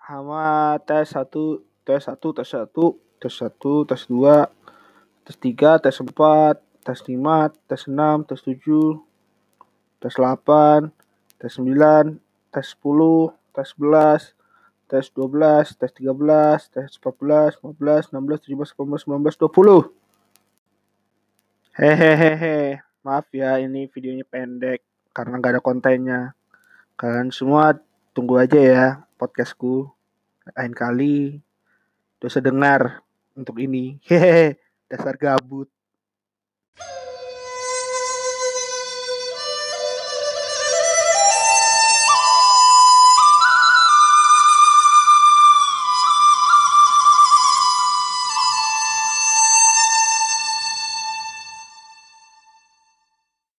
[0.00, 4.50] Sama tes satu, tes satu, tes satu, tes satu, tes dua,
[5.22, 8.98] tes tiga, tes empat, tes lima, tes enam, tes tujuh,
[10.02, 10.90] tes delapan,
[11.38, 12.18] tes sembilan,
[12.50, 14.34] tes sepuluh, tes sebelas,
[14.90, 18.70] tes dua belas, tes tiga belas, tes empat belas, lima belas, enam belas, tujuh belas,
[18.74, 19.82] delapan belas, sembilan belas, dua puluh.
[21.78, 24.89] Hehehe, maaf ya ini videonya pendek
[25.20, 26.20] karena nggak ada kontennya.
[26.96, 27.76] Kalian semua
[28.16, 28.86] tunggu aja ya
[29.20, 29.92] podcastku
[30.56, 31.44] lain kali
[32.16, 33.04] dosa dengar
[33.36, 34.00] untuk ini.
[34.08, 34.56] Hehehe,
[34.88, 35.68] dasar gabut.